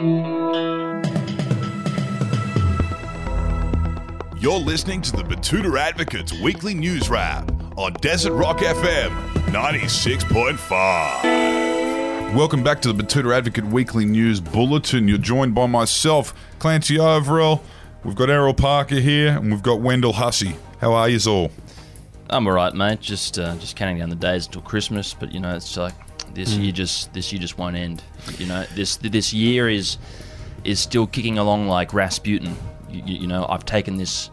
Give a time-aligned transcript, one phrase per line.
[0.00, 1.02] You're
[4.58, 9.10] listening to the Betoota Advocates Weekly News Wrap on Desert Rock FM
[9.52, 12.34] 96.5.
[12.34, 15.06] Welcome back to the Betoota Advocate Weekly News Bulletin.
[15.06, 17.60] You're joined by myself, Clancy Overell.
[18.02, 20.56] We've got Errol Parker here, and we've got Wendell Hussey.
[20.80, 21.50] How are yous all?
[22.30, 23.02] I'm alright, mate.
[23.02, 25.92] Just uh, just counting down the days until Christmas, but you know, it's like
[26.34, 26.62] this Hmm.
[26.62, 28.02] year just this year just won't end.
[28.38, 29.98] You know, this this year is
[30.64, 32.56] is still kicking along like Rasputin.
[32.90, 34.30] You, you, you know, I've taken this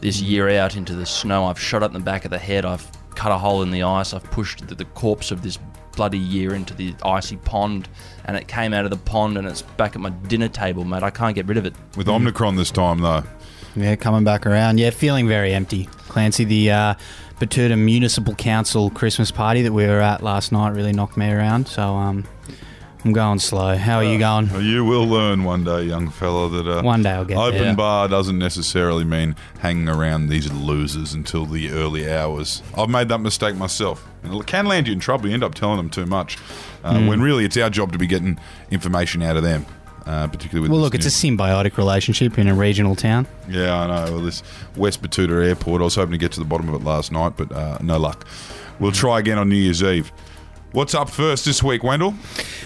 [0.00, 0.26] this Hmm.
[0.26, 1.46] year out into the snow.
[1.46, 2.64] I've shot it in the back of the head.
[2.64, 4.12] I've cut a hole in the ice.
[4.12, 5.58] I've pushed the, the corpse of this
[5.96, 7.88] bloody year into the icy pond,
[8.24, 11.04] and it came out of the pond and it's back at my dinner table, mate.
[11.04, 11.74] I can't get rid of it.
[11.96, 13.22] With Omicron this time, though.
[13.76, 14.78] Yeah, coming back around.
[14.78, 15.88] Yeah, feeling very empty.
[16.14, 16.94] Clancy, the uh,
[17.40, 21.66] Betoota Municipal Council Christmas party that we were at last night really knocked me around.
[21.66, 22.22] So um,
[23.04, 23.76] I'm going slow.
[23.76, 24.48] How are you going?
[24.50, 27.58] Well, You will learn one day, young fella, that uh, One day I'll get open
[27.60, 27.74] there.
[27.74, 32.62] bar doesn't necessarily mean hanging around these losers until the early hours.
[32.78, 34.06] I've made that mistake myself.
[34.22, 35.26] And it can land you in trouble.
[35.26, 36.38] You end up telling them too much.
[36.84, 37.06] Uh, Hmm.
[37.08, 38.38] When really it's our job to be getting
[38.70, 39.66] information out of them,
[40.06, 43.26] uh, particularly with Well, look, it's a symbiotic relationship in a regional town.
[43.48, 44.12] Yeah, I know.
[44.12, 44.42] Well, this
[44.76, 47.34] West Betoota Airport, I was hoping to get to the bottom of it last night,
[47.36, 48.26] but uh, no luck.
[48.80, 50.12] We'll try again on New Year's Eve.
[50.72, 52.14] What's up first this week, Wendell?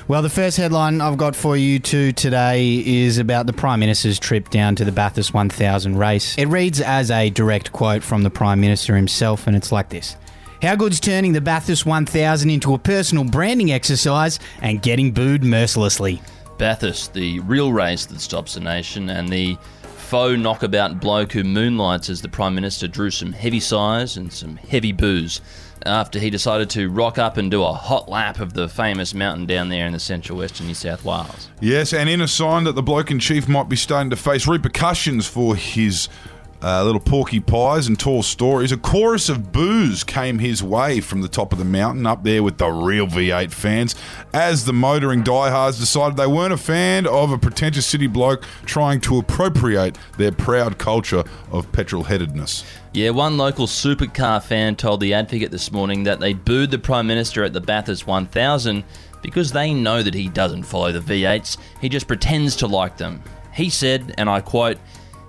[0.09, 4.19] Well, the first headline I've got for you two today is about the Prime Minister's
[4.19, 6.35] trip down to the Bathurst 1000 race.
[6.39, 10.17] It reads as a direct quote from the Prime Minister himself, and it's like this.
[10.63, 16.23] How good's turning the Bathurst 1000 into a personal branding exercise and getting booed mercilessly?
[16.59, 22.11] Bathurst, the real race that stops the nation, and the faux knockabout bloke who moonlights
[22.11, 25.41] as the Prime Minister drew some heavy sighs and some heavy boos
[25.87, 29.47] after he decided to rock up and do a hot lap of the famous mountain
[29.47, 31.51] down there in the central western New South Wales.
[31.61, 34.47] Yes, and in a sign that the bloke in chief might be starting to face
[34.47, 36.09] repercussions for his
[36.63, 41.23] uh, little porky pies and tall stories, a chorus of boos came his way from
[41.23, 43.95] the top of the mountain up there with the real V8 fans
[44.33, 49.01] as the motoring diehards decided they weren't a fan of a pretentious city bloke trying
[49.03, 52.65] to appropriate their proud culture of petrol headedness.
[52.93, 57.07] Yeah, one local supercar fan told The Advocate this morning that they booed the Prime
[57.07, 58.83] Minister at the Bathurst 1000
[59.23, 63.23] because they know that he doesn't follow the V8s, he just pretends to like them.
[63.53, 64.79] He said, and I quote,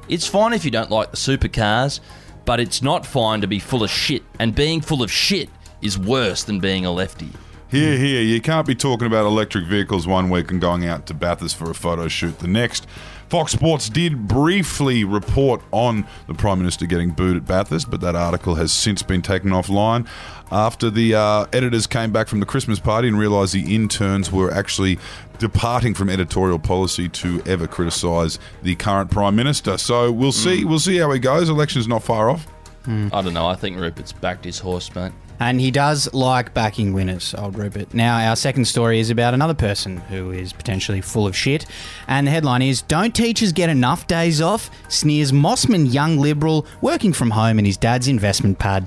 [0.09, 1.99] It's fine if you don't like the supercars,
[2.43, 5.49] but it's not fine to be full of shit, and being full of shit
[5.83, 7.29] is worse than being a lefty.
[7.69, 11.13] Here, here, you can't be talking about electric vehicles one week and going out to
[11.13, 12.87] Bathurst for a photo shoot the next.
[13.29, 18.15] Fox Sports did briefly report on the Prime Minister getting booed at Bathurst, but that
[18.15, 20.07] article has since been taken offline
[20.51, 24.51] after the uh, editors came back from the Christmas party and realised the interns were
[24.51, 24.97] actually
[25.37, 29.77] departing from editorial policy to ever criticise the current Prime Minister.
[29.77, 30.65] So we'll see.
[30.65, 31.49] We'll see how he goes.
[31.49, 32.47] Election's not far off.
[32.87, 35.11] I don't know, I think Rupert's backed his horse, mate.
[35.41, 37.93] And he does like backing winners, old Rupert.
[37.93, 41.65] Now, our second story is about another person who is potentially full of shit.
[42.07, 44.69] And the headline is Don't teachers get enough days off?
[44.89, 48.85] Sneers Mosman young liberal working from home in his dad's investment pad.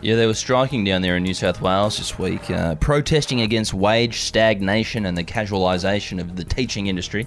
[0.00, 3.74] Yeah, they were striking down there in New South Wales this week, uh, protesting against
[3.74, 7.26] wage stagnation and the casualisation of the teaching industry.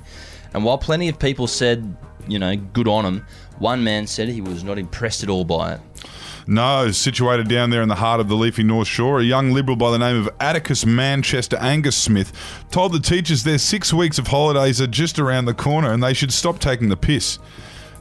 [0.56, 1.96] And while plenty of people said,
[2.28, 3.25] you know, good on them,
[3.59, 5.81] one man said he was not impressed at all by it.
[6.45, 9.78] No, situated down there in the heart of the leafy North Shore, a young liberal
[9.78, 12.34] by the name of Atticus Manchester Angus Smith
[12.69, 16.13] told the teachers their six weeks of holidays are just around the corner and they
[16.13, 17.39] should stop taking the piss.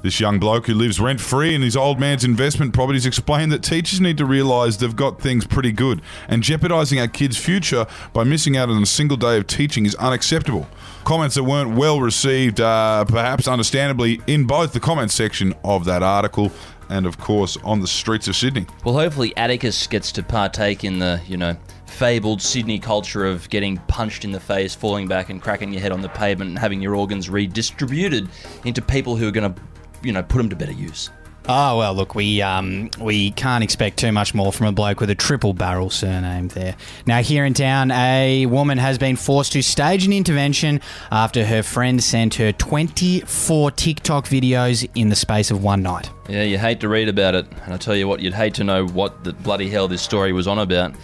[0.03, 3.63] This young bloke who lives rent free in his old man's investment properties explained that
[3.63, 8.25] teachers need to realise they've got things pretty good, and jeopardising our kids' future by
[8.25, 10.67] missing out on a single day of teaching is unacceptable.
[11.05, 16.03] Comments that weren't well received, uh, perhaps understandably, in both the comments section of that
[16.03, 16.51] article
[16.89, 18.67] and, of course, on the streets of Sydney.
[18.85, 23.77] Well, hopefully Atticus gets to partake in the, you know, fabled Sydney culture of getting
[23.89, 26.83] punched in the face, falling back and cracking your head on the pavement and having
[26.83, 28.29] your organs redistributed
[28.65, 29.61] into people who are going to,
[30.03, 31.11] you know, put them to better use.
[31.49, 35.11] Oh well, look, we um, we can't expect too much more from a bloke with
[35.11, 36.77] a triple barrel surname there.
[37.05, 41.65] Now, here in town, a woman has been forced to stage an intervention after her
[41.65, 46.11] friend sent her 24 TikTok videos in the space of one night.
[46.29, 48.65] Yeah, you hate to read about it, and I tell you what, you'd hate to
[48.65, 50.95] know what the bloody hell this story was on about.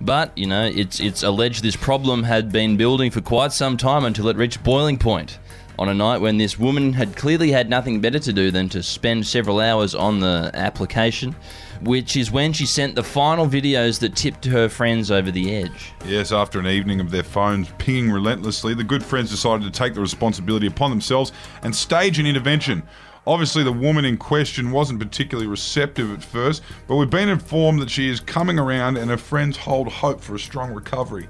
[0.00, 4.04] But you know, it's it's alleged this problem had been building for quite some time
[4.04, 5.40] until it reached boiling point.
[5.78, 8.82] On a night when this woman had clearly had nothing better to do than to
[8.82, 11.36] spend several hours on the application,
[11.82, 15.92] which is when she sent the final videos that tipped her friends over the edge.
[16.04, 19.94] Yes, after an evening of their phones pinging relentlessly, the good friends decided to take
[19.94, 21.30] the responsibility upon themselves
[21.62, 22.82] and stage an intervention.
[23.26, 27.90] Obviously, the woman in question wasn't particularly receptive at first, but we've been informed that
[27.90, 31.28] she is coming around and her friends hold hope for a strong recovery.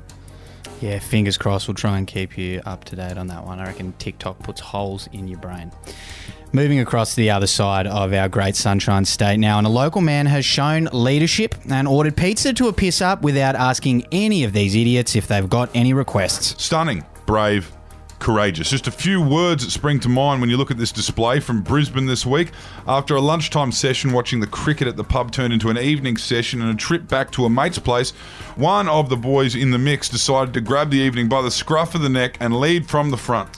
[0.80, 1.66] Yeah, fingers crossed.
[1.66, 3.58] We'll try and keep you up to date on that one.
[3.58, 5.72] I reckon TikTok puts holes in your brain.
[6.52, 10.00] Moving across to the other side of our great sunshine state now, and a local
[10.00, 14.52] man has shown leadership and ordered pizza to a piss up without asking any of
[14.52, 16.54] these idiots if they've got any requests.
[16.62, 17.70] Stunning, brave,
[18.18, 18.70] courageous.
[18.70, 21.62] Just a few words that spring to mind when you look at this display from
[21.62, 22.52] Brisbane this week.
[22.86, 26.60] After a lunchtime session watching the cricket at the pub turned into an evening session
[26.60, 28.10] and a trip back to a mate's place,
[28.56, 31.94] one of the boys in the mix decided to grab the evening by the scruff
[31.94, 33.48] of the neck and lead from the front.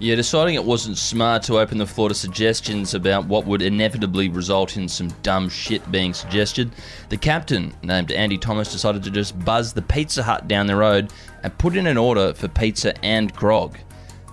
[0.00, 4.28] Yeah, deciding it wasn't smart to open the floor to suggestions about what would inevitably
[4.28, 6.70] result in some dumb shit being suggested,
[7.08, 11.12] the captain, named Andy Thomas, decided to just buzz the Pizza Hut down the road
[11.42, 13.76] and put in an order for pizza and grog.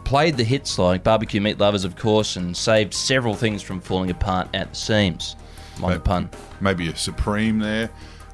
[0.05, 4.09] Played the hits like Barbecue Meat Lovers, of course, and saved several things from falling
[4.11, 5.35] apart at the seams.
[5.79, 6.29] Mind the pun.
[6.61, 7.89] Maybe a supreme there.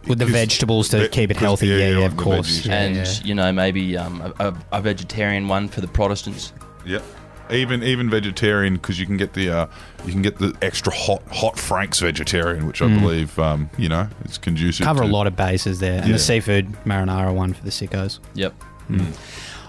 [0.08, 2.60] With the vegetables to keep it healthy, yeah, yeah, like of the course.
[2.62, 2.66] veggies.
[2.66, 3.14] Yeah, and, yeah.
[3.24, 6.54] you know, maybe um, a, a, a vegetarian one for the Protestants.
[6.86, 7.04] Yep.
[7.52, 9.68] Even even vegetarian because you can get the uh,
[10.06, 14.08] you can get the extra hot hot Frank's vegetarian, which I believe um, you know
[14.24, 14.86] it's conducive.
[14.86, 14.88] Mm.
[14.88, 16.00] Cover a to- lot of bases there.
[16.00, 16.14] And Yeah.
[16.14, 18.20] the seafood marinara one for the sickos.
[18.36, 18.54] Yep.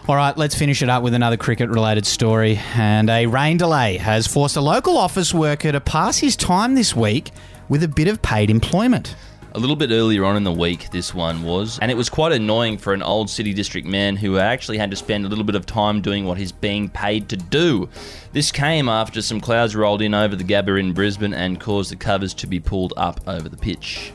[0.09, 2.59] All right, let's finish it up with another cricket related story.
[2.75, 6.97] And a rain delay has forced a local office worker to pass his time this
[6.97, 7.31] week
[7.69, 9.15] with a bit of paid employment.
[9.53, 12.33] A little bit earlier on in the week, this one was, and it was quite
[12.33, 15.55] annoying for an old city district man who actually had to spend a little bit
[15.55, 17.89] of time doing what he's being paid to do.
[18.33, 21.97] This came after some clouds rolled in over the Gabba in Brisbane and caused the
[21.97, 24.13] covers to be pulled up over the pitch.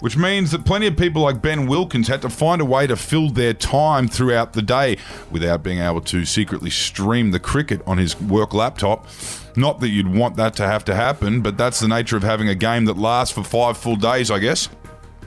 [0.00, 2.96] Which means that plenty of people like Ben Wilkins had to find a way to
[2.96, 4.98] fill their time throughout the day
[5.30, 9.06] without being able to secretly stream the cricket on his work laptop.
[9.56, 12.48] Not that you'd want that to have to happen, but that's the nature of having
[12.48, 14.68] a game that lasts for five full days, I guess.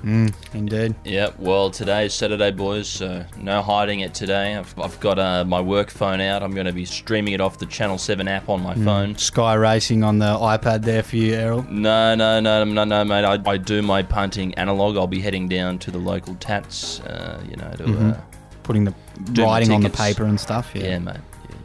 [0.04, 0.96] Indeed.
[1.04, 4.56] Yep, well, today's Saturday, boys, so no hiding it today.
[4.56, 6.44] I've, I've got uh, my work phone out.
[6.44, 9.16] I'm going to be streaming it off the Channel 7 app on my phone.
[9.18, 11.63] Sky Racing on the iPad there for you, Errol.
[11.69, 13.24] No, no, no, no, no, mate.
[13.25, 14.98] I, I do my punting analog.
[14.98, 18.22] I'll be heading down to the local tats, uh, you know, to, uh,
[18.63, 18.94] Putting the
[19.42, 20.72] writing on the paper and stuff.
[20.75, 21.18] yeah, mate.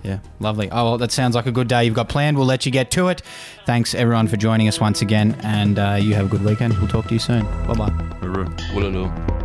[0.05, 0.19] Yeah.
[0.39, 0.71] Lovely.
[0.71, 2.37] Oh, well, that sounds like a good day you've got planned.
[2.37, 3.23] We'll let you get to it.
[3.65, 6.77] Thanks, everyone, for joining us once again, and uh, you have a good weekend.
[6.79, 7.45] We'll talk to you soon.
[7.67, 9.44] Bye bye.